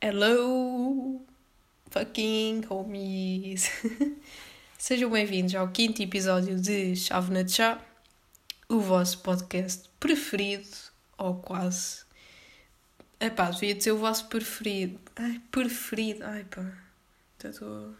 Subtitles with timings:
[0.00, 1.26] Hello,
[1.90, 3.68] fucking homies!
[4.78, 7.84] Sejam bem-vindos ao quinto episódio de Chávena de Chá,
[8.68, 10.68] o vosso podcast preferido,
[11.18, 12.04] ou quase.
[13.18, 15.00] Epá, devia ser o vosso preferido.
[15.16, 16.24] Ai, preferido.
[16.24, 16.72] Ai pá,
[17.42, 17.92] estou.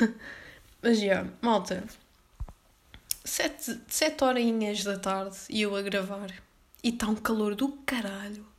[0.82, 1.84] Mas já, malta.
[3.24, 6.32] Sete, sete horinhas da tarde e eu a gravar.
[6.82, 8.51] E está um calor do caralho.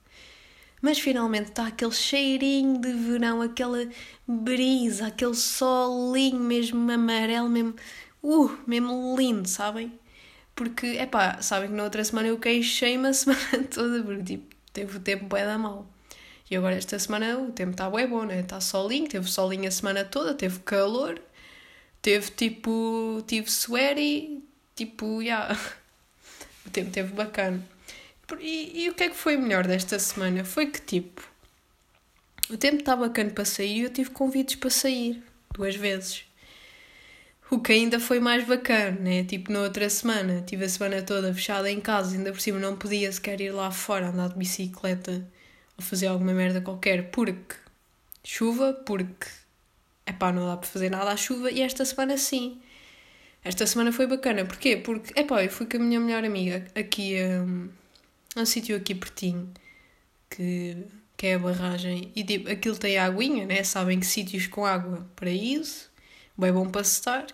[0.84, 3.88] Mas finalmente está aquele cheirinho de verão, aquela
[4.28, 7.74] brisa, aquele solinho mesmo amarelo, mesmo,
[8.22, 9.98] uh, mesmo lindo, sabem?
[10.54, 14.56] Porque, é pá, sabem que na outra semana eu queixei-me a semana toda, porque tipo,
[14.74, 15.88] teve o tempo bué da mal.
[16.52, 18.42] E agora esta semana o tempo está bué bom, né?
[18.42, 21.18] Está solinho, teve solinho a semana toda, teve calor,
[22.02, 24.44] teve tipo, tive sweaty,
[24.76, 25.48] tipo, já.
[25.48, 25.60] Yeah.
[26.66, 27.62] O tempo teve bacana.
[28.42, 30.44] E, e, o que é que foi melhor desta semana?
[30.44, 31.28] Foi que, tipo,
[32.50, 36.26] o tempo estava bacana para sair e eu tive convites para sair duas vezes.
[37.50, 39.24] O que ainda foi mais bacana, né?
[39.24, 42.76] Tipo, na outra semana, tive a semana toda fechada em casa, ainda por cima não
[42.76, 45.26] podia sequer ir lá fora andar de bicicleta
[45.78, 47.56] ou fazer alguma merda qualquer, porque
[48.24, 49.28] chuva, porque
[50.06, 52.60] é pá, não dá para fazer nada à chuva, e esta semana sim.
[53.44, 54.78] Esta semana foi bacana, porquê?
[54.78, 57.16] Porque, é pá, eu fui com a minha melhor amiga aqui.
[57.24, 57.70] Um,
[58.36, 59.52] é um sítio aqui pertinho
[60.30, 60.78] que,
[61.16, 63.64] que é a barragem e tipo, aquilo tem aguinha, né?
[63.64, 65.90] Sabem que sítios com água, paraíso,
[66.38, 67.28] bem bom para estar.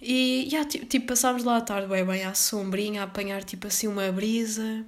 [0.00, 3.66] E yeah, tipo, tipo, passámos lá à tarde bem, bem à sombrinha, a apanhar tipo
[3.66, 4.84] assim uma brisa.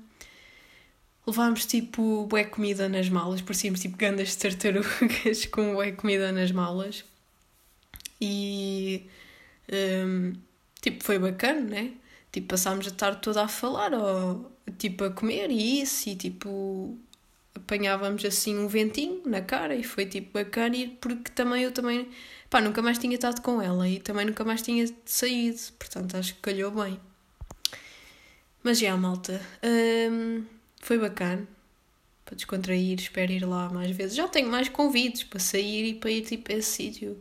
[1.27, 6.51] Levámos tipo bué comida nas malas, parecíamos tipo gandas de tartarugas com bué comida nas
[6.53, 7.05] malas.
[8.21, 9.07] E
[10.07, 10.35] um,
[10.81, 11.93] tipo, foi bacana, né?
[12.33, 16.99] Tipo, passámos a tarde toda a falar, ou tipo a comer e isso, e tipo
[17.55, 22.09] apanhávamos assim um ventinho na cara e foi tipo bacana, e porque também eu também,
[22.51, 26.35] pá, nunca mais tinha estado com ela e também nunca mais tinha saído, portanto acho
[26.35, 27.01] que calhou bem.
[28.63, 30.45] Mas já, malta, hum,
[30.81, 31.47] foi bacana
[32.25, 34.17] para descontrair, espero ir lá mais vezes.
[34.17, 37.19] Já tenho mais convites para sair e para ir tipo a esse sítio.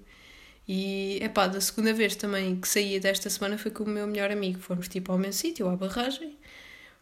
[0.67, 4.07] E é pá, da segunda vez também que saí desta semana foi com o meu
[4.07, 4.59] melhor amigo.
[4.59, 6.37] Fomos tipo ao mesmo sítio, à barragem.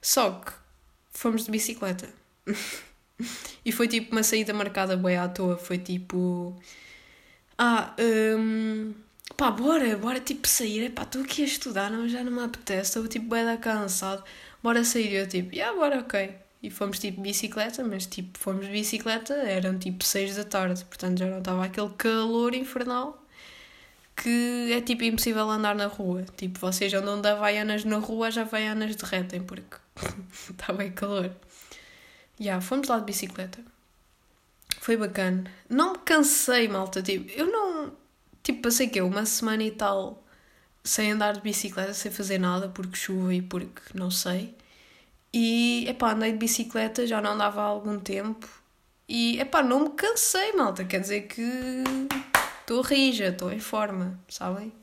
[0.01, 0.51] Só que
[1.11, 2.09] fomos de bicicleta.
[3.65, 5.57] e foi tipo uma saída marcada bem à toa.
[5.57, 6.55] Foi tipo.
[7.57, 7.95] Ah,
[8.37, 8.93] um,
[9.37, 10.85] pá, bora, bora tipo sair.
[10.85, 12.89] Epá, estou aqui a estudar, não, já não me apetece.
[12.89, 14.23] Estou tipo bem cansado.
[14.63, 15.13] Bora sair.
[15.13, 16.35] Eu tipo, yeah, bora, ok.
[16.63, 21.17] E fomos tipo bicicleta, mas tipo, fomos de bicicleta, eram tipo 6 da tarde, portanto
[21.19, 23.21] já não estava aquele calor infernal
[24.15, 26.23] que é tipo impossível andar na rua.
[26.37, 29.77] Tipo, vocês andam de havaianas na rua, já havaianas derretem porque
[30.49, 31.31] está bem calor.
[32.39, 33.59] Já, yeah, fomos lá de bicicleta.
[34.79, 35.43] Foi bacana.
[35.69, 37.01] Não me cansei, malta.
[37.01, 37.93] Tipo, eu não.
[38.43, 40.23] Tipo, passei que uma semana e tal
[40.83, 44.55] sem andar de bicicleta, sem fazer nada, porque chuva e porque não sei.
[45.33, 48.47] E, epá, andei de bicicleta, já não andava há algum tempo.
[49.07, 50.83] E, epá, não me cansei, malta.
[50.85, 51.83] Quer dizer que
[52.61, 54.73] estou rija, estou em forma, sabem?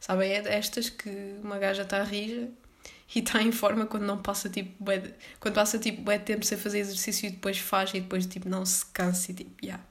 [0.00, 1.10] Sabem, é destas que
[1.42, 2.48] uma gaja está rija
[3.14, 6.56] e está em forma quando não passa tipo bué, quando passa tipo bué tempo sem
[6.58, 9.64] fazer exercício e depois faz e depois tipo não se cansa e tipo.
[9.64, 9.82] Yeah.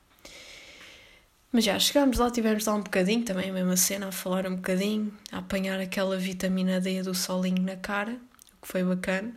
[1.52, 4.56] Mas já, chegámos lá, tivemos lá um bocadinho, também a mesma cena, a falar um
[4.56, 8.20] bocadinho, a apanhar aquela vitamina D do solinho na cara,
[8.58, 9.34] o que foi bacana.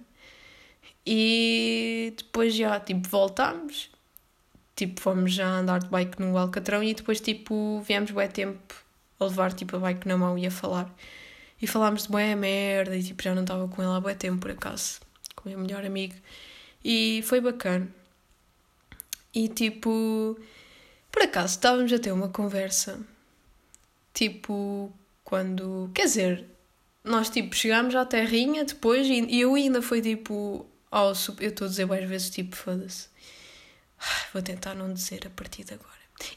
[1.07, 3.91] E depois já, tipo, voltámos
[4.87, 8.75] tipo, fomos já andar de bike no Alcatrão e depois, tipo, viemos bué tempo
[9.21, 10.93] a levar, tipo, a bike na mão e a falar.
[11.63, 14.41] E falámos de bué merda e, tipo, já não estava com ela há bué tempo,
[14.41, 15.01] por acaso,
[15.37, 16.15] com o meu melhor amigo.
[16.85, 17.89] E foi bacana.
[19.33, 20.37] E, tipo,
[21.11, 23.01] por acaso, estávamos a ter uma conversa,
[24.13, 24.93] tipo,
[25.25, 26.45] quando, quer dizer,
[27.05, 31.69] nós, tipo, chegámos à terrinha depois e eu ainda foi, tipo, ao, eu estou a
[31.71, 33.13] dizer várias vezes, tipo, foda-se
[34.33, 35.91] Vou tentar não dizer a partir de agora.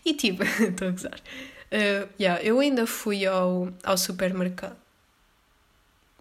[0.03, 1.19] E tipo, estou a gozar.
[1.71, 4.77] Uh, yeah, eu ainda fui ao, ao supermercado.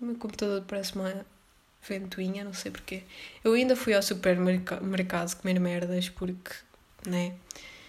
[0.00, 1.24] O meu computador parece uma
[1.88, 3.02] ventoinha, não sei porquê.
[3.42, 6.52] Eu ainda fui ao supermercado comer merdas porque,
[7.06, 7.34] né?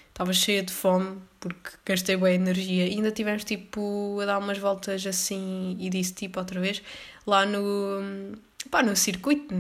[0.10, 2.88] Estava cheia de fome porque gastei boa energia.
[2.88, 6.81] E ainda tivemos tipo a dar umas voltas assim e disse tipo outra vez
[7.25, 8.38] lá no
[8.69, 9.54] pá, no circuito,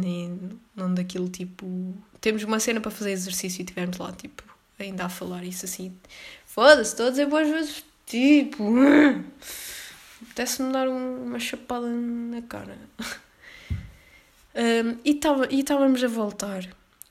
[0.75, 1.93] não daquilo tipo.
[2.21, 4.43] Temos uma cena para fazer exercício e tivemos lá, tipo,
[4.79, 5.93] ainda a falar isso assim.
[6.45, 8.63] Foda-se, a dizer boas vezes, tipo.
[10.25, 12.77] Apetece-me dar um, uma chapada na cara.
[14.57, 15.19] Um, e
[15.59, 16.65] estávamos a voltar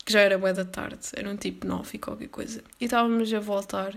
[0.04, 2.62] que já era boa da tarde, eram tipo nove e qualquer coisa.
[2.80, 3.94] E estávamos a voltar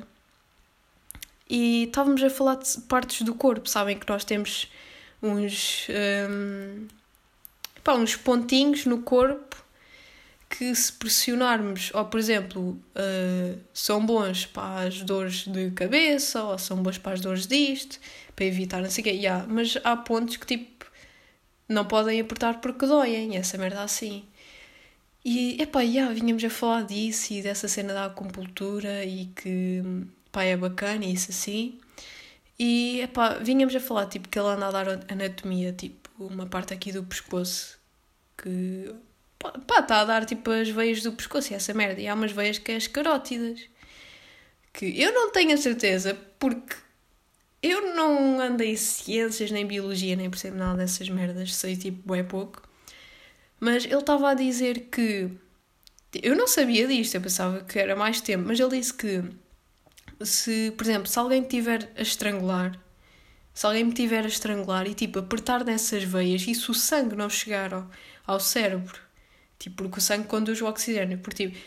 [1.50, 4.72] e estávamos a falar de partes do corpo, sabem que nós temos
[5.22, 5.88] uns,
[6.30, 6.88] um,
[7.84, 9.64] pá, uns pontinhos no corpo
[10.50, 16.58] que se pressionarmos, ou por exemplo, uh, são bons para as dores de cabeça, ou
[16.58, 18.00] são bons para as dores disto,
[18.36, 20.78] para evitar não sei o quê, yeah, mas há pontos que tipo
[21.68, 24.26] não podem apertar porque doem, essa merda assim.
[25.24, 29.84] E, epá, yeah, vinhamos a falar disso e dessa cena da acupuntura e que,
[30.32, 31.80] pá, é bacana e isso assim.
[32.58, 36.74] E, epá, vinhamos a falar, tipo, que ele anda a dar anatomia, tipo, uma parte
[36.74, 37.78] aqui do pescoço
[38.38, 38.94] que,
[39.40, 42.02] pá, está a dar, tipo, as veias do pescoço e essa merda.
[42.02, 43.62] E há umas veias que é as carótidas.
[44.74, 46.76] Que eu não tenho a certeza, porque
[47.62, 52.24] eu não andei em ciências, nem biologia, nem percebo nada dessas merdas, sei, tipo, é
[52.24, 52.62] pouco.
[53.60, 55.30] Mas ele estava a dizer que.
[56.24, 59.24] Eu não sabia disto, eu pensava que era mais tempo, mas ele disse que
[60.22, 62.80] se, por exemplo, se alguém tiver a estrangular,
[63.54, 67.16] se alguém me tiver a estrangular e tipo apertar nessas veias e se o sangue
[67.16, 67.90] não chegar ao,
[68.26, 69.00] ao cérebro,
[69.60, 71.58] tipo, porque o sangue conduz o oxigênio, porque tipo,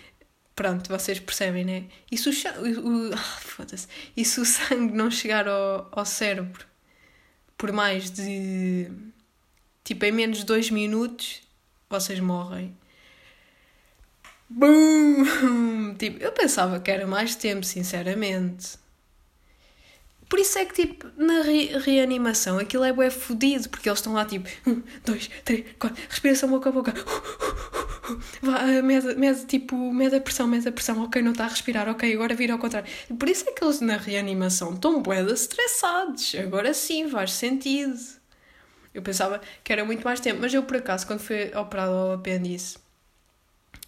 [0.54, 1.84] pronto, vocês percebem, né?
[2.10, 3.66] E se o, o, ah,
[4.16, 6.66] e se o sangue não chegar ao, ao cérebro
[7.56, 8.90] por mais de
[9.84, 11.42] tipo em menos de dois minutos,
[11.88, 12.76] vocês morrem.
[14.48, 15.94] Boom!
[15.98, 18.78] Tipo, eu pensava que era mais tempo, sinceramente.
[20.30, 24.12] Por isso é que, tipo, na re reanimação aquilo é bué fodido, porque eles estão
[24.12, 26.94] lá, tipo, um, dois, três, quatro, respiração boca a boca,
[28.40, 32.14] Vá, mede, tipo, mede a pressão, mede a pressão, ok, não está a respirar, ok,
[32.14, 32.88] agora vira ao contrário.
[33.18, 37.98] Por isso é que eles na reanimação estão bué estressados, agora sim, faz sentido.
[38.94, 42.12] Eu pensava que era muito mais tempo, mas eu por acaso, quando fui operado ao
[42.12, 42.78] apêndice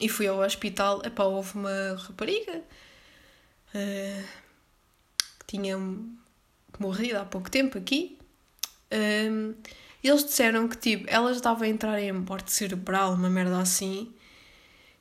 [0.01, 2.63] e fui ao hospital, epá, houve uma rapariga
[3.75, 4.25] uh,
[5.47, 5.77] tinha
[6.81, 8.19] morrido há pouco tempo aqui.
[8.93, 9.55] Um,
[10.03, 14.13] eles disseram que tipo, ela estava a entrar em morte cerebral, uma merda assim,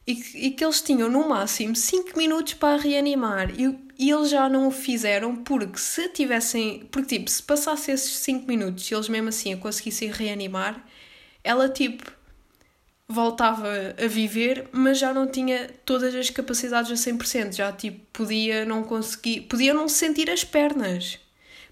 [0.06, 3.52] e que, e que eles tinham no máximo 5 minutos para reanimar.
[3.60, 6.88] E, e eles já não o fizeram porque se tivessem.
[6.92, 10.86] Porque tipo, se passasse esses 5 minutos e eles mesmo assim a conseguissem reanimar,
[11.44, 12.12] ela tipo
[13.08, 13.68] voltava
[14.02, 18.84] a viver, mas já não tinha todas as capacidades a 100%, já tipo podia não
[18.84, 21.20] conseguir, podia não sentir as pernas.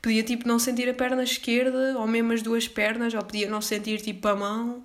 [0.01, 3.61] Podia tipo não sentir a perna esquerda, ou mesmo as duas pernas, ou podia não
[3.61, 4.83] sentir tipo a mão.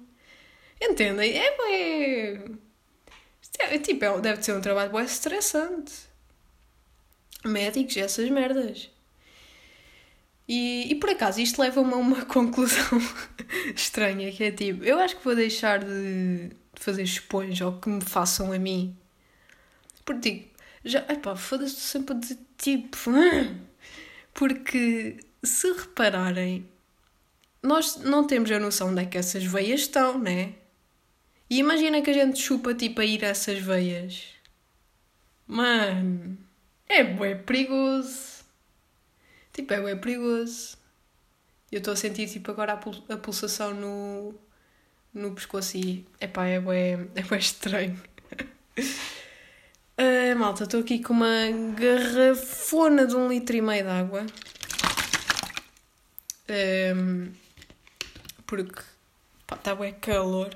[0.81, 1.39] Entendem?
[1.39, 2.41] É, é,
[3.61, 5.93] é tipo, é, deve ser um trabalho bem estressante.
[7.45, 8.91] Médicos, essas merdas.
[10.49, 13.01] E, e por acaso isto leva-me a uma conclusão
[13.75, 18.03] estranha, que é tipo, eu acho que vou deixar de, fazer esponja ou que me
[18.03, 18.97] façam a mim.
[20.05, 20.49] Porque digo,
[20.85, 23.11] já, epá, foda-se sempre de tipo.
[24.35, 26.69] Porque se repararem,
[27.63, 30.55] nós não temos a noção onde é que essas veias estão, né?
[31.49, 34.25] E imagina que a gente chupa tipo a ir a essas veias.
[35.47, 36.37] Mano,
[36.89, 38.45] é bué perigoso.
[39.53, 40.77] Tipo, é bué perigoso.
[41.71, 42.73] Eu estou a sentir tipo agora
[43.09, 44.35] a, pulsação no,
[45.13, 48.03] no pescoço e epá, é bué, é bué estranho.
[49.97, 51.47] Uh, malta, estou aqui com uma
[51.77, 54.27] garrafona de um litro e meio de água.
[56.97, 57.33] Um,
[58.45, 58.83] porque
[59.53, 60.53] está bem calor.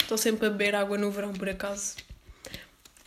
[0.00, 1.96] Estou sempre a beber água no verão, por acaso.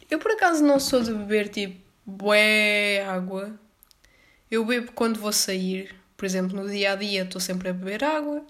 [0.08, 3.60] Eu, por acaso, não sou de beber tipo bué água.
[4.52, 5.96] Eu bebo quando vou sair.
[6.16, 8.46] Por exemplo, no dia a dia estou sempre a beber água.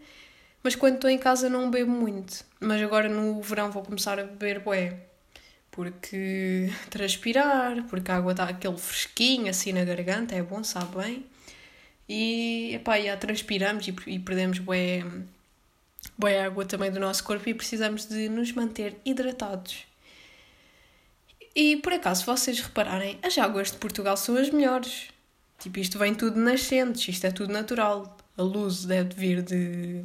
[0.66, 2.44] Mas quando estou em casa não bebo muito.
[2.60, 5.00] Mas agora no verão vou começar a beber bué.
[5.70, 11.26] Porque transpirar, porque a água dá aquele fresquinho assim na garganta, é bom, sabe bem.
[12.10, 15.04] E, epá, já transpiramos e, e perdemos bué,
[16.18, 19.86] bué água também do nosso corpo e precisamos de nos manter hidratados.
[21.56, 25.10] E por acaso, se vocês repararem, as águas de Portugal são as melhores.
[25.60, 28.18] Tipo, isto vem tudo nascentes, isto é tudo natural.
[28.36, 30.04] A luz deve vir de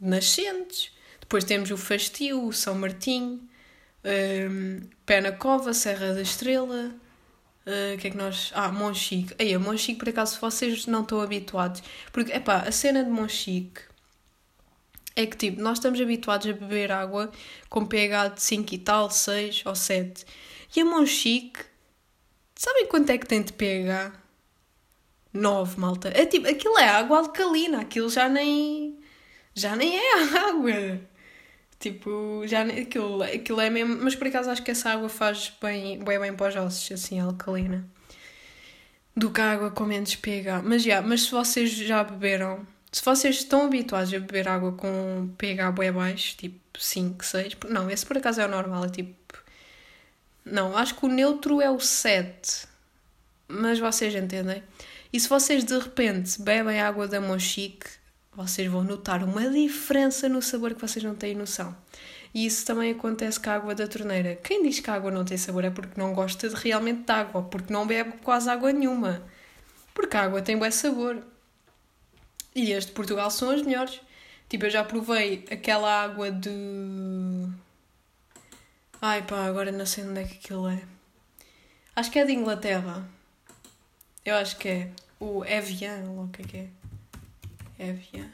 [0.00, 0.92] nascentes.
[1.20, 3.40] Depois temos o Fastio, o São Martinho,
[4.04, 6.94] um, Pé na Cova, Serra da Estrela.
[7.66, 8.50] Uh, que é que nós.
[8.54, 9.34] Ah, Monchique.
[9.38, 11.82] Aí, a Monchique, por acaso, vocês não estão habituados.
[12.10, 13.82] Porque, epá, a cena de Monchique
[15.14, 17.30] é que, tipo, nós estamos habituados a beber água
[17.68, 20.24] com pH de 5 e tal, 6 ou 7.
[20.74, 21.60] E a Monchique,
[22.56, 24.12] sabem quanto é que tem de pH?
[25.32, 26.08] 9, malta.
[26.14, 28.99] É tipo, aquilo é água alcalina, aquilo já nem
[29.54, 31.00] já nem é água.
[31.78, 33.98] Tipo, já aquilo, aquilo é mesmo.
[34.02, 37.18] Mas por acaso acho que essa água faz bem, bem, bem para os ossos, assim,
[37.18, 37.88] alcalina.
[39.16, 40.62] Do que a água com menos pH.
[40.62, 45.30] Mas já, mas se vocês já beberam, se vocês estão habituados a beber água com
[45.38, 49.14] pH bem baixo, tipo 5, 6, não, esse por acaso é o normal, é tipo.
[50.44, 52.68] Não, acho que o neutro é o 7.
[53.48, 54.62] Mas vocês entendem?
[55.12, 57.99] E se vocês de repente bebem água da Monchique,
[58.32, 61.76] vocês vão notar uma diferença no sabor que vocês não têm noção.
[62.32, 64.36] E isso também acontece com a água da torneira.
[64.36, 67.12] Quem diz que a água não tem sabor é porque não gosta de realmente de
[67.12, 69.22] água, porque não bebe quase água nenhuma.
[69.92, 71.22] Porque a água tem bom sabor.
[72.54, 74.00] E as de Portugal são as melhores.
[74.48, 76.50] Tipo, eu já provei aquela água de.
[79.02, 80.82] Ai pá, agora não sei onde é que aquilo é.
[81.96, 83.08] Acho que é de Inglaterra.
[84.24, 84.90] Eu acho que é.
[85.18, 86.79] O Evian, ou o que é que é?
[87.80, 88.30] Evian.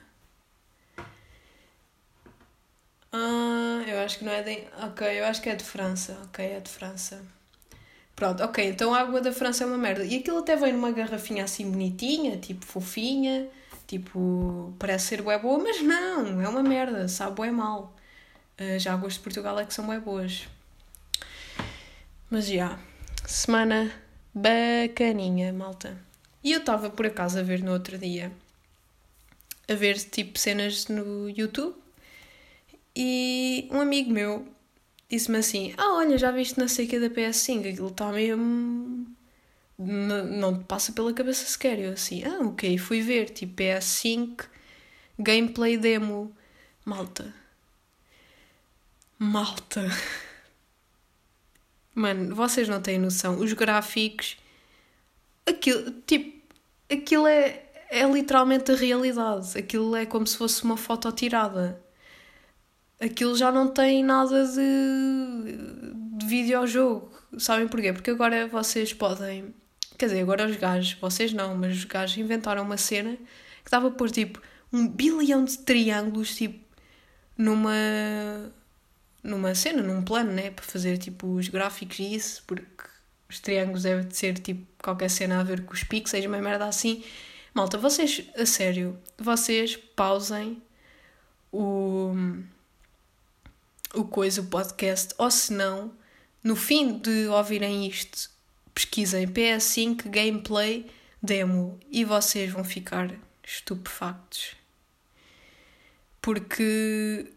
[3.13, 4.65] Ah, eu acho que não é de.
[4.83, 6.19] Ok, eu acho que é de França.
[6.25, 7.23] Ok, é de França.
[8.17, 10.05] Pronto, ok, então a água da França é uma merda.
[10.05, 13.49] E aquilo até vem numa garrafinha assim bonitinha, tipo fofinha,
[13.87, 17.95] tipo, parece ser bué boa, mas não, é uma merda, sabe bué mal.
[18.59, 20.49] Uh, já águas de Portugal é que são bué boas.
[22.31, 22.79] Mas já,
[23.27, 23.93] semana
[24.35, 25.97] bacaninha, malta.
[26.43, 28.33] E eu estava por acaso a ver no outro dia,
[29.69, 31.75] a ver tipo cenas no YouTube,
[32.95, 34.47] e um amigo meu
[35.09, 37.73] disse-me assim: Ah, olha, já viste na seca da PS5?
[37.73, 39.07] Aquilo está mesmo.
[39.79, 41.79] Não, te passa pela cabeça sequer.
[41.79, 44.47] Eu assim: Ah, ok, fui ver, tipo PS5,
[45.19, 46.35] gameplay demo.
[46.85, 47.35] Malta.
[49.19, 49.87] Malta.
[51.95, 53.39] Mano, vocês não têm noção.
[53.39, 54.37] Os gráficos.
[55.47, 56.37] Aquilo, tipo,
[56.91, 59.57] aquilo é, é literalmente a realidade.
[59.59, 61.81] Aquilo é como se fosse uma foto tirada.
[63.01, 67.11] Aquilo já não tem nada de, de videojogo.
[67.39, 67.93] Sabem porquê?
[67.93, 69.55] Porque agora vocês podem.
[69.99, 73.17] Quer dizer, agora os gajos, vocês não, mas os gajos inventaram uma cena
[73.65, 74.41] que dava por tipo
[74.73, 76.65] um bilhão de triângulos, tipo,
[77.37, 77.73] numa
[79.23, 80.51] numa cena, num plano, né?
[80.51, 82.65] Para fazer tipo os gráficos e isso, porque
[83.29, 87.03] os triângulos devem ser tipo qualquer cena a ver com os pixels, uma merda assim.
[87.57, 90.63] Malta, vocês, a sério, vocês pausem
[91.51, 92.13] o,
[93.95, 95.91] o coisa, o podcast, ou se não,
[96.45, 98.31] no fim de ouvirem isto,
[98.75, 100.85] pesquisem PS5 gameplay
[101.23, 103.11] demo e vocês vão ficar
[103.43, 104.55] estupefactos.
[106.21, 107.33] Porque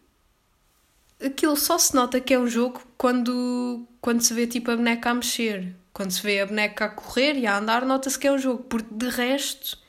[1.23, 5.11] aquilo só se nota que é um jogo quando, quando se vê tipo a boneca
[5.11, 5.73] a mexer.
[5.93, 8.63] Quando se vê a boneca a correr e a andar, nota-se que é um jogo,
[8.63, 9.79] porque de resto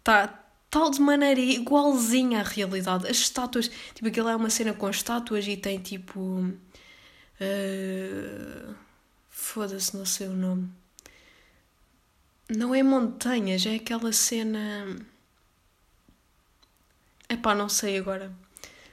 [0.00, 0.40] está
[0.70, 3.06] tal de maneira igualzinha à realidade.
[3.06, 6.20] As estátuas, tipo, aquilo é uma cena com estátuas e tem tipo.
[7.40, 8.74] Uh,
[9.30, 10.68] Foda-se, não sei o nome.
[12.48, 14.96] Não é montanhas, é aquela cena.
[17.28, 18.32] Epá, não sei agora.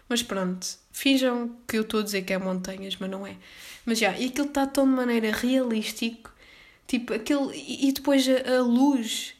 [0.07, 3.35] Mas pronto, finjam que eu estou a dizer que é montanhas, mas não é.
[3.85, 6.31] Mas já, e aquilo está tão de maneira realístico,
[6.87, 7.55] tipo, aquele.
[7.55, 9.33] E, depois a, a, luz,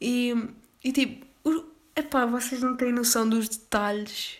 [0.00, 0.34] e,
[0.82, 1.26] e tipo,
[1.94, 4.38] epá, vocês não têm noção dos detalhes.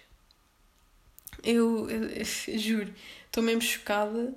[1.42, 2.92] Eu, eu, eu juro,
[3.26, 4.34] estou mesmo chocada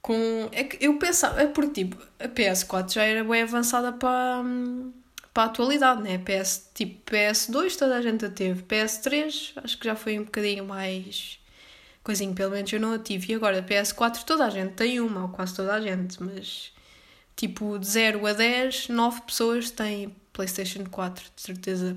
[0.00, 0.48] com.
[0.52, 4.42] É que eu pensava, é porque tipo, a PS4 já era bem avançada para
[5.32, 6.18] para a atualidade, né?
[6.18, 10.64] PS, tipo PS2 toda a gente a teve, PS3 acho que já foi um bocadinho
[10.66, 11.38] mais
[12.02, 13.32] coisinho, pelo menos eu não a tive.
[13.32, 16.72] E agora PS4 toda a gente tem uma, ou quase toda a gente, mas
[17.34, 21.96] tipo de 0 a 10, 9 pessoas têm PlayStation 4, de certeza.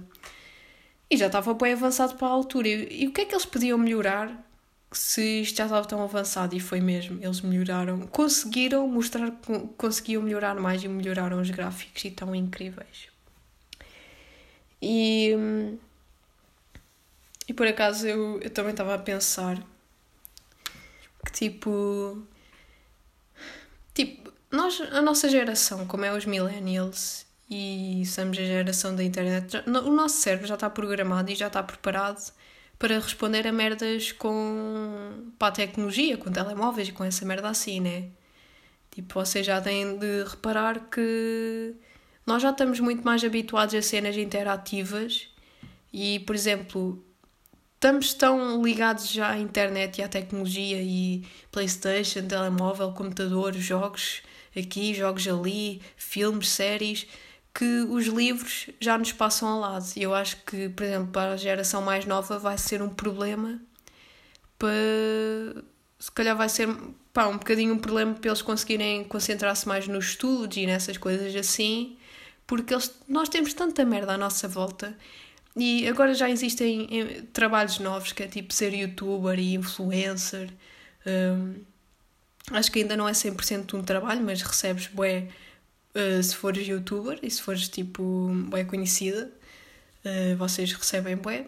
[1.09, 2.67] E já estava bem avançado para a altura.
[2.67, 4.43] E, e o que é que eles podiam melhorar
[4.91, 6.55] se isto já estava tão avançado?
[6.55, 12.03] E foi mesmo, eles melhoraram, conseguiram mostrar que conseguiam melhorar mais e melhoraram os gráficos
[12.05, 13.09] e tão incríveis.
[14.81, 15.35] E,
[17.47, 19.63] e por acaso eu, eu também estava a pensar
[21.25, 22.21] que tipo.
[23.93, 29.63] Tipo, nós, a nossa geração, como é os millennials e somos a geração da internet,
[29.67, 32.33] o nosso cérebro já está programado e já está preparado
[32.77, 38.09] para responder a merdas com a tecnologia, com telemóveis com essa merda assim, né?
[38.91, 41.75] Tipo, vocês já têm de reparar que
[42.25, 45.29] nós já estamos muito mais habituados a cenas interativas
[45.93, 47.03] e, por exemplo,
[47.75, 54.23] estamos tão ligados já à internet e à tecnologia e PlayStation, telemóvel, computador, jogos
[54.57, 57.05] aqui, jogos ali, filmes, séries,
[57.57, 59.85] que os livros já nos passam ao lado.
[59.95, 63.59] E eu acho que, por exemplo, para a geração mais nova vai ser um problema
[64.59, 65.63] para.
[65.97, 66.67] Se calhar vai ser
[67.13, 71.33] pá, um bocadinho um problema para eles conseguirem concentrar-se mais nos estudos e nessas coisas
[71.33, 71.97] assim,
[72.45, 74.95] porque eles, nós temos tanta merda à nossa volta
[75.55, 76.87] e agora já existem
[77.31, 80.49] trabalhos novos que é tipo ser youtuber e influencer.
[81.07, 81.55] Um,
[82.51, 85.29] acho que ainda não é 100% um trabalho, mas recebes bué
[85.95, 89.31] uh, se fores youtuber e se fores tipo bué conhecida,
[90.05, 91.47] uh, vocês recebem bué.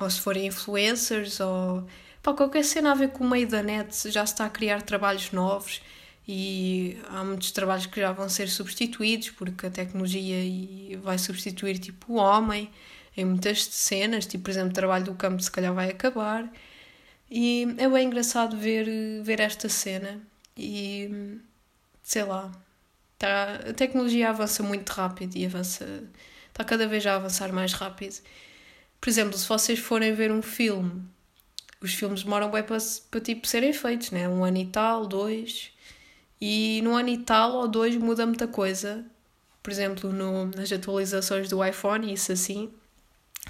[0.00, 1.86] Ou se forem influencers ou
[2.22, 4.82] pá, qualquer cena a ver com o meio da net, já se está a criar
[4.82, 5.80] trabalhos novos
[6.26, 12.14] e há muitos trabalhos que já vão ser substituídos porque a tecnologia vai substituir tipo
[12.14, 12.70] o homem
[13.16, 16.50] em muitas cenas, tipo, por exemplo, o trabalho do campo se calhar vai acabar.
[17.30, 18.86] E é bem engraçado ver,
[19.22, 20.20] ver esta cena
[20.56, 21.38] e
[22.02, 22.50] sei lá,
[23.22, 26.02] tá, a tecnologia avança muito rápido e avança,
[26.48, 28.20] está cada vez a avançar mais rápido.
[29.00, 31.02] Por exemplo, se vocês forem ver um filme,
[31.80, 32.78] os filmes demoram bem para,
[33.10, 34.28] para tipo, serem feitos, né?
[34.28, 35.70] um ano e tal, dois,
[36.40, 39.04] e num ano e tal ou dois muda muita coisa.
[39.62, 42.72] Por exemplo, no, nas atualizações do iPhone, isso assim,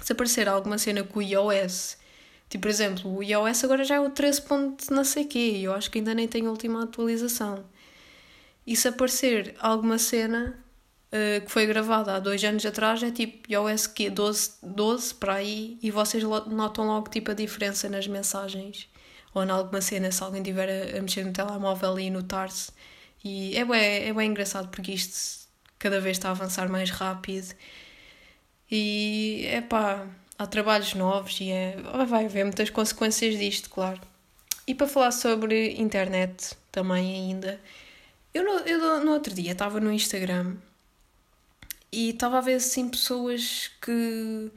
[0.03, 1.97] se aparecer alguma cena com o iOS,
[2.47, 4.43] tipo, por exemplo, o iOS agora já é o 13.
[4.91, 7.63] não sei quê, eu acho que ainda nem tem a última atualização.
[8.65, 10.57] E se aparecer alguma cena
[11.11, 15.35] uh, que foi gravada há dois anos atrás, é tipo iOS que 12, 12 para
[15.35, 18.87] aí, e vocês notam logo tipo a diferença nas mensagens
[19.33, 22.71] ou em alguma cena, se alguém estiver a, a mexer no telemóvel e notar-se.
[23.23, 25.47] E é bem, é bem engraçado porque isto
[25.79, 27.53] cada vez está a avançar mais rápido
[28.69, 31.77] e é pá, há trabalhos novos e é,
[32.07, 34.01] vai haver muitas consequências disto, claro.
[34.67, 37.59] E para falar sobre internet também ainda,
[38.33, 40.55] eu no, eu no outro dia estava no Instagram
[41.91, 44.51] e estava a ver assim pessoas que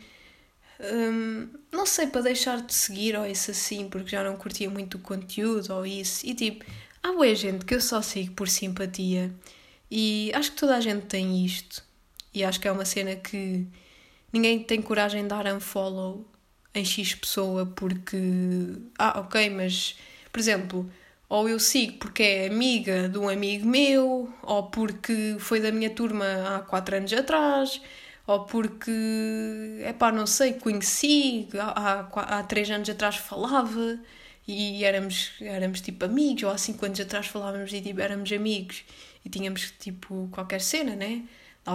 [0.80, 4.96] hum, não sei para deixar de seguir ou isso assim, porque já não curtia muito
[4.96, 6.26] o conteúdo ou isso.
[6.26, 6.64] E tipo,
[7.02, 9.32] há boa gente que eu só sigo por simpatia
[9.90, 11.84] e acho que toda a gente tem isto.
[12.34, 13.66] E acho que é uma cena que
[14.32, 16.24] ninguém tem coragem de dar unfollow
[16.74, 18.18] em X pessoa porque.
[18.98, 19.96] Ah, ok, mas.
[20.32, 20.90] Por exemplo,
[21.28, 25.90] ou eu sigo porque é amiga de um amigo meu, ou porque foi da minha
[25.90, 26.24] turma
[26.56, 27.80] há 4 anos atrás,
[28.26, 28.90] ou porque.
[29.82, 33.98] É pá, não sei, conheci, há, há, há 3 anos atrás falava
[34.46, 38.84] e éramos, éramos tipo amigos, ou há 5 anos atrás falávamos e tipo, éramos amigos
[39.24, 41.22] e tínhamos tipo qualquer cena, né?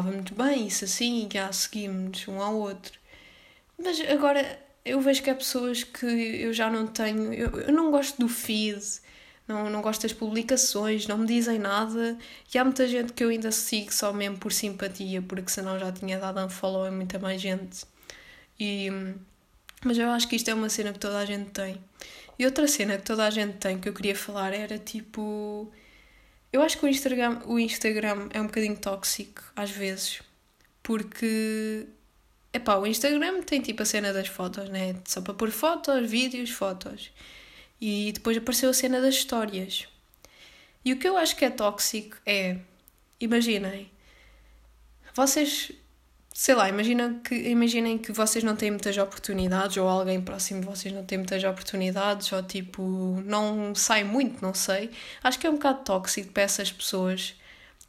[0.02, 2.98] muito bem, isso assim, já seguimos um ao outro.
[3.78, 7.34] Mas agora eu vejo que há pessoas que eu já não tenho.
[7.34, 8.82] Eu, eu não gosto do feed,
[9.52, 12.18] não, não gosto das publicações, não me dizem nada.
[12.54, 15.92] E há muita gente que eu ainda sigo só mesmo por simpatia, porque senão já
[15.92, 17.86] tinha dado um follow a muita mais gente.
[18.60, 18.90] E,
[19.84, 21.78] mas eu acho que isto é uma cena que toda a gente tem.
[22.40, 25.72] E outra cena que toda a gente tem que eu queria falar era tipo
[26.52, 30.22] eu acho que o Instagram, o Instagram é um bocadinho tóxico, às vezes,
[30.84, 31.88] porque.
[32.54, 34.96] Epá, o Instagram tem tipo a cena das fotos, né?
[35.06, 37.12] Só para pôr fotos, vídeos, fotos.
[37.82, 39.88] E depois apareceu a cena das histórias.
[40.86, 42.58] E o que eu acho que é tóxico é.
[43.20, 43.92] Imaginem.
[45.14, 45.72] Vocês
[46.34, 50.66] sei lá, imagina que, imaginem que vocês não têm muitas oportunidades, ou alguém próximo de
[50.66, 54.92] vocês não tem muitas oportunidades, ou tipo, não sai muito, não sei.
[55.22, 57.36] Acho que é um bocado tóxico para essas pessoas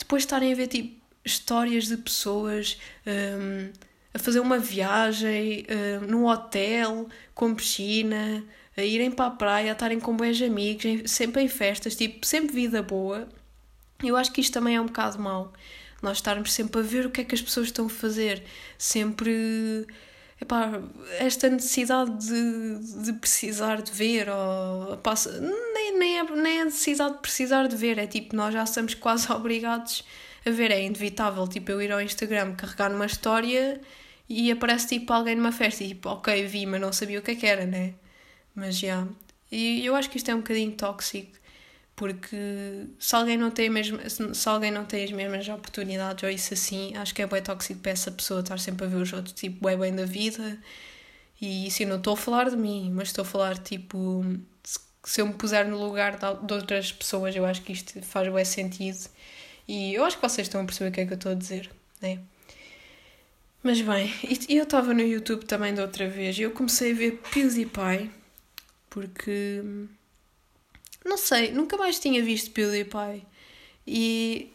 [0.03, 3.71] depois estarem a ver tipo histórias de pessoas um,
[4.13, 5.65] a fazer uma viagem
[6.03, 8.45] um, num hotel com piscina,
[8.77, 12.55] a irem para a praia, a estarem com bons amigos, sempre em festas, tipo, sempre
[12.55, 13.29] vida boa.
[14.03, 15.53] Eu acho que isto também é um bocado mau
[16.03, 18.43] nós estarmos sempre a ver o que é que as pessoas estão a fazer,
[18.77, 19.87] sempre
[20.41, 20.83] epá,
[21.19, 27.15] esta necessidade de, de precisar de ver, ou passa, nem, nem, é, nem é necessidade
[27.15, 30.05] de precisar de ver, é tipo, nós já estamos quase obrigados
[30.45, 33.81] a ver, é inevitável, tipo, eu ir ao Instagram carregar numa história
[34.29, 37.31] e aparece tipo alguém numa festa e tipo, ok, vi, mas não sabia o que
[37.31, 37.95] é que era, né?
[38.55, 39.07] Mas já.
[39.51, 41.43] E eu acho que isto é um bocadinho tóxico
[41.95, 46.55] porque se alguém não tem mesmo se alguém não tem as mesmas oportunidades ou isso
[46.55, 49.35] assim acho que é bem tóxico para essa pessoa estar sempre a ver os outros
[49.35, 50.59] tipo bem bem da vida.
[51.41, 54.25] E assim não estou a falar de mim mas estou a falar tipo
[55.05, 58.45] se eu me puser no lugar de outras pessoas eu acho que isto faz bem
[58.45, 59.09] sentido.
[59.69, 61.35] E eu acho que vocês estão a perceber o que é que eu estou a
[61.35, 62.19] dizer né?
[63.63, 64.13] Mas bem,
[64.49, 68.22] eu estava no YouTube também da outra vez e eu comecei a ver PewDiePie
[68.93, 69.63] porque
[71.03, 73.27] não sei, nunca mais tinha visto PewDiePie.
[73.87, 74.53] E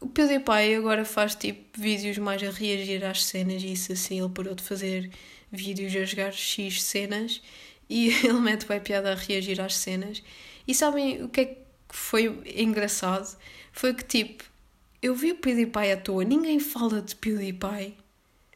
[0.00, 4.18] o PewDiePie agora faz tipo vídeos mais a reagir às cenas e isso assim.
[4.20, 5.10] Ele parou de fazer
[5.52, 7.40] vídeos a jogar X cenas.
[7.88, 10.24] e ele mete bem piada a reagir às cenas.
[10.66, 11.56] E sabem o que é que
[11.88, 13.38] foi engraçado?
[13.72, 14.42] Foi que tipo,
[15.00, 17.94] eu vi o PewDiePie à toa, ninguém fala de PewDiePie.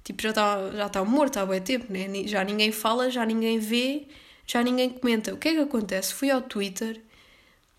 [0.03, 2.09] Tipo, já está já tá morto há bem tempo, né?
[2.27, 4.07] Já ninguém fala, já ninguém vê,
[4.47, 5.33] já ninguém comenta.
[5.35, 6.15] O que é que acontece?
[6.15, 7.01] Fui ao Twitter,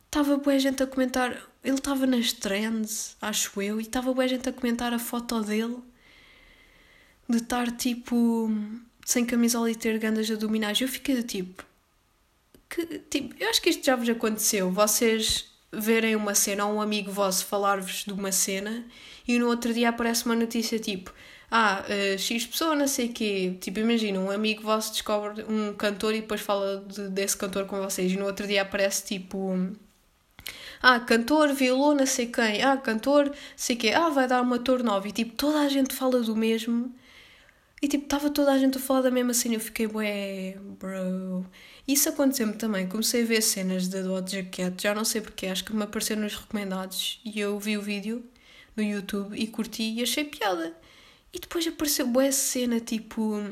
[0.05, 1.31] estava boa gente a comentar.
[1.63, 5.77] Ele estava nas trends, acho eu, e estava boa gente a comentar a foto dele
[7.29, 8.51] de estar tipo
[9.05, 10.79] sem camisola e ter gandas abdominais.
[10.79, 11.63] Eu fiquei do tipo,
[12.69, 14.71] que, tipo, eu acho que isto já vos aconteceu.
[14.71, 18.85] Vocês verem uma cena ou um amigo vosso falar-vos de uma cena
[19.27, 21.13] e no outro dia aparece uma notícia tipo
[21.55, 23.55] ah, uh, X pessoa, não sei quê.
[23.61, 27.79] Tipo, imagina, um amigo vosso descobre um cantor e depois fala de, desse cantor com
[27.79, 28.11] vocês.
[28.11, 29.55] E no outro dia aparece tipo
[30.81, 34.83] ah, cantor violou não sei quem, ah, cantor sei quê, ah, vai dar uma tour
[34.83, 35.07] nova.
[35.07, 36.93] E tipo, toda a gente fala do mesmo.
[37.81, 39.55] E tipo, estava toda a gente a falar da mesma cena.
[39.55, 41.45] Eu fiquei, ué, bro.
[41.87, 42.87] Isso aconteceu-me também.
[42.87, 46.17] Comecei a ver cenas da Doja Cat, já não sei porquê, acho que me apareceu
[46.17, 47.21] nos recomendados.
[47.25, 48.23] E eu vi o vídeo
[48.75, 50.73] no YouTube e curti e achei piada.
[51.33, 53.43] E depois apareceu boa cena tipo,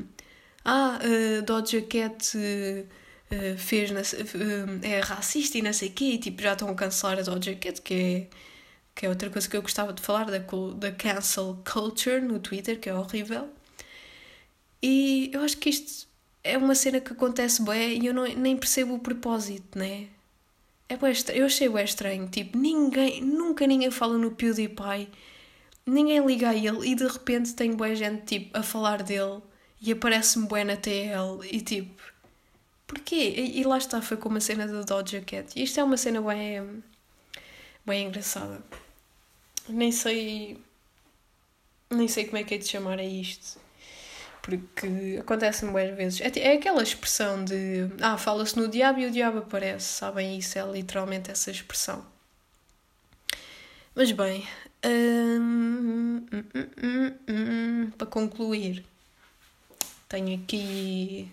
[0.64, 6.18] ah, uh, Doja Cat uh, fez, uh, é racista e não sei o quê, e
[6.20, 8.28] tipo, já estão a cancelar a Doja Cat, que é,
[8.94, 12.80] que é outra coisa que eu gostava de falar, da, da cancel culture no Twitter,
[12.80, 13.50] que é horrível.
[14.82, 16.08] E eu acho que isto
[16.44, 20.08] é uma cena que acontece bem e eu não, nem percebo o propósito, né?
[20.90, 25.10] É bem eu achei bem estranho, tipo, ninguém, nunca ninguém fala no PewDiePie,
[25.86, 29.42] ninguém liga a ele e de repente tem boa gente, tipo, a falar dele
[29.82, 32.02] e aparece-me bué na TL e tipo,
[32.88, 33.34] porquê?
[33.38, 35.58] E, e, lá está, foi como a cena da Doja Cat.
[35.60, 36.84] E isto é uma cena bem,
[37.86, 38.64] bem engraçada.
[39.70, 40.60] Nem sei,
[41.90, 43.60] nem sei como é que é de chamar a isto
[44.42, 46.22] porque acontece-me várias vezes.
[46.22, 50.38] É, é aquela expressão de ah, fala-se no diabo e o diabo aparece, sabem?
[50.38, 52.06] Isso é literalmente essa expressão.
[53.94, 54.48] Mas bem,
[57.98, 58.84] para concluir,
[60.10, 61.32] tenho aqui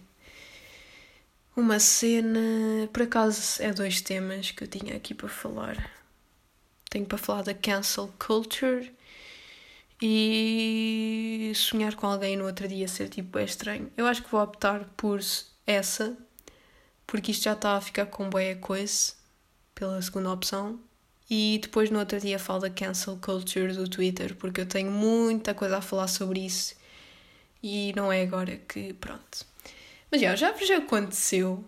[1.56, 2.88] uma cena.
[2.92, 5.90] Por acaso é dois temas que eu tinha aqui para falar.
[6.90, 8.92] Tenho para falar da cancel culture
[10.00, 13.90] e sonhar com alguém no outro dia ser tipo é estranho.
[13.96, 15.20] Eu acho que vou optar por
[15.66, 16.16] essa,
[17.06, 19.12] porque isto já está a ficar com boa coisa,
[19.74, 20.80] pela segunda opção.
[21.30, 25.52] E depois no outro dia falo da cancel culture do Twitter, porque eu tenho muita
[25.54, 26.74] coisa a falar sobre isso
[27.62, 29.46] e não é agora que pronto.
[30.10, 31.64] Mas já, já vos aconteceu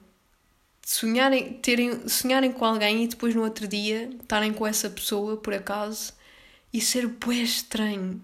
[0.84, 5.54] sonharem, terem, sonharem com alguém e depois no outro dia estarem com essa pessoa por
[5.54, 6.12] acaso
[6.72, 8.22] e ser bué estranho.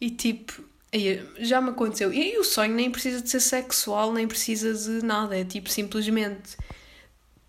[0.00, 0.62] E tipo,
[1.38, 2.12] já me aconteceu.
[2.12, 5.38] E o sonho nem precisa de ser sexual, nem precisa de nada.
[5.38, 6.56] É tipo, simplesmente.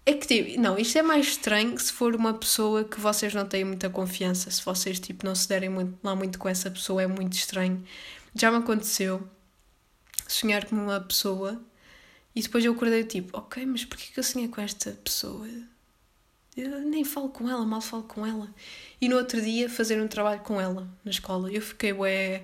[0.05, 3.47] É que tipo, não, isto é mais estranho se for uma pessoa que vocês não
[3.47, 4.51] têm muita confiança.
[4.51, 7.83] Se vocês tipo, não se derem muito, lá muito com essa pessoa, é muito estranho.
[8.35, 9.25] Já me aconteceu
[10.27, 11.61] sonhar com uma pessoa
[12.35, 15.47] e depois eu acordei tipo, ok, mas porquê que eu sonhei com esta pessoa?
[16.55, 18.53] Eu nem falo com ela, mal falo com ela.
[19.01, 21.51] E no outro dia fazer um trabalho com ela na escola.
[21.51, 22.43] Eu fiquei bué.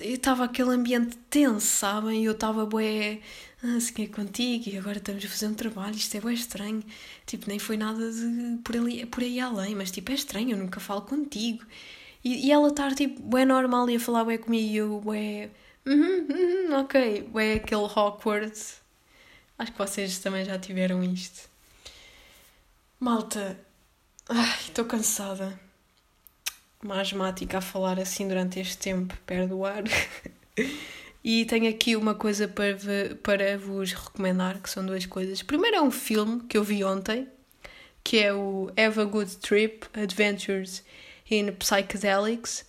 [0.00, 2.24] Estava aquele ambiente tenso, sabem?
[2.24, 3.20] Eu estava bué.
[3.76, 5.94] Assim é contigo e agora estamos a fazer um trabalho.
[5.96, 6.82] Isto é bué estranho.
[7.24, 10.50] Tipo, nem foi nada de por, ali, por aí além, mas tipo, é estranho.
[10.52, 11.64] Eu nunca falo contigo.
[12.24, 15.50] E, e ela estar tipo bué normal e a falar bué comigo e eu bué.
[15.86, 17.22] Uhum, uhum, ok.
[17.32, 18.52] Bué aquele awkward.
[19.58, 21.48] Acho que vocês também já tiveram isto.
[23.00, 23.58] Malta,
[24.66, 25.58] estou cansada.
[26.82, 29.82] Uma asmática a falar assim durante este tempo, perdoar.
[31.24, 32.76] e tenho aqui uma coisa para,
[33.22, 35.42] para vos recomendar, que são duas coisas.
[35.42, 37.26] Primeiro é um filme que eu vi ontem,
[38.04, 40.84] que é o Have a Good Trip Adventures
[41.30, 42.64] in Psychedelics.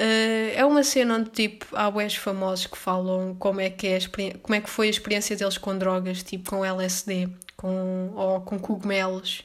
[0.00, 3.98] Uh, é uma cena onde tipo, há webs famosos que falam como é que, é
[4.42, 7.28] como é que foi a experiência deles com drogas, tipo com LSD
[7.60, 9.44] com, ou com cogumelos.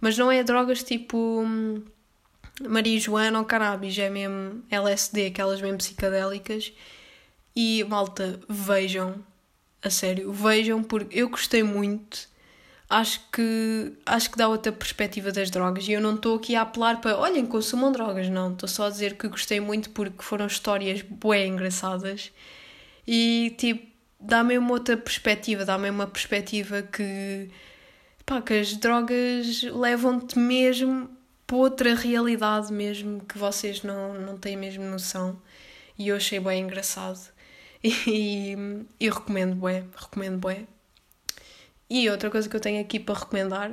[0.00, 1.82] Mas não é drogas tipo hum,
[2.66, 6.72] marijuana ou cannabis, é mesmo LSD, aquelas mesmo psicadélicas.
[7.54, 9.16] E malta, vejam,
[9.82, 12.28] a sério, vejam, porque eu gostei muito.
[12.90, 15.86] Acho que, acho que dá outra perspectiva das drogas.
[15.86, 18.52] E eu não estou aqui a apelar para, olhem, consumam drogas, não.
[18.52, 22.32] Estou só a dizer que gostei muito porque foram histórias bem engraçadas.
[23.06, 23.86] E tipo,
[24.18, 27.50] dá-me uma outra perspectiva, dá-me uma perspectiva que,
[28.24, 31.17] pá, que as drogas levam-te mesmo
[31.48, 35.40] para outra realidade mesmo que vocês não, não têm mesmo noção.
[35.98, 37.18] E eu achei bem engraçado.
[37.82, 38.56] E,
[38.98, 40.66] e recomendo bem, recomendo bem.
[41.88, 43.70] E outra coisa que eu tenho aqui para recomendar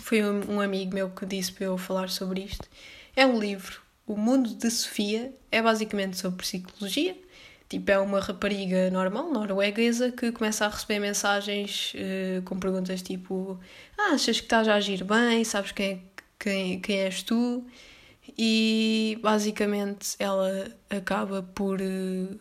[0.00, 2.66] foi um amigo meu que disse para eu falar sobre isto.
[3.14, 7.14] É um livro, O Mundo de Sofia, é basicamente sobre psicologia.
[7.68, 13.60] Tipo, é uma rapariga normal, norueguesa, que começa a receber mensagens uh, com perguntas tipo:
[13.98, 15.44] ah, Achas que estás a agir bem?
[15.44, 15.98] Sabes quem, é,
[16.38, 17.66] quem, quem és tu?
[18.36, 22.38] E basicamente ela acaba por, uh,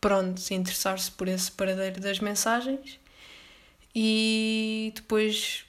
[0.00, 2.98] pronto, interessar-se por esse paradeiro das mensagens.
[3.94, 5.64] E depois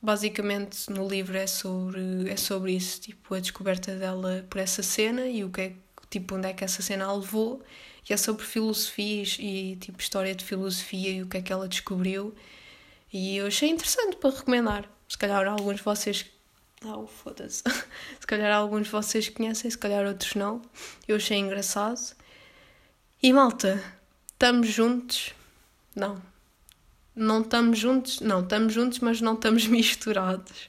[0.00, 5.26] basicamente no livro é sobre, é sobre isso, tipo, a descoberta dela por essa cena
[5.26, 5.72] e o que é,
[6.08, 7.62] tipo, onde é que essa cena a levou,
[8.08, 11.66] e é sobre filosofias e, tipo, história de filosofia e o que é que ela
[11.66, 12.34] descobriu,
[13.12, 14.88] e eu achei interessante para recomendar.
[15.08, 16.26] Se calhar alguns de vocês.
[17.06, 17.62] Foda-se.
[18.20, 20.62] se calhar alguns de vocês conhecem, se calhar outros não.
[21.06, 22.16] Eu achei engraçado.
[23.22, 23.82] E malta,
[24.32, 25.34] estamos juntos?
[25.94, 26.22] Não,
[27.14, 30.68] não estamos juntos, não, estamos juntos, mas não estamos misturados.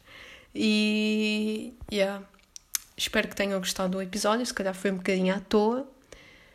[0.56, 2.24] E, yeah,
[2.96, 5.88] espero que tenham gostado do episódio, se calhar foi um bocadinho à toa.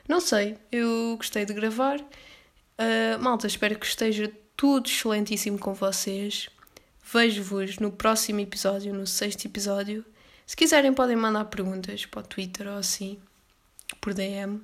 [0.08, 2.00] Não sei, eu gostei de gravar.
[2.00, 6.48] Uh, malta, espero que esteja tudo excelentíssimo com vocês.
[7.02, 10.04] Vejo-vos no próximo episódio, no sexto episódio.
[10.46, 13.18] Se quiserem, podem mandar perguntas para o Twitter ou assim,
[14.00, 14.60] por DM.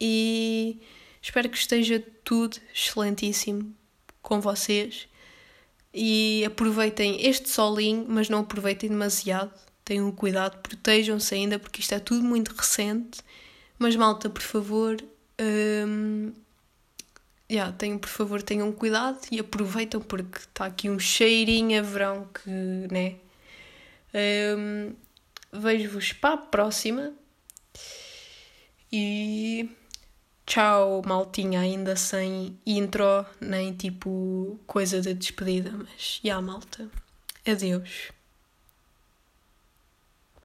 [0.00, 0.80] E
[1.22, 3.74] espero que esteja tudo excelentíssimo
[4.20, 5.08] com vocês
[5.98, 9.52] e aproveitem este solinho, mas não aproveitem demasiado.
[9.84, 13.20] Tenham cuidado, protejam-se ainda, porque isto é tudo muito recente.
[13.78, 15.02] Mas malta, por favor,
[15.40, 16.32] um,
[17.50, 22.28] yeah, tenham, por favor, tenham cuidado e aproveitam porque está aqui um cheirinho a verão
[22.32, 23.16] que, né?
[24.56, 24.94] Um,
[25.52, 27.12] Vejo-vos para a próxima
[28.92, 29.70] e
[30.44, 36.90] tchau, maltinha, ainda sem intro, nem tipo coisa de despedida, mas já, malta.
[37.46, 38.15] Adeus.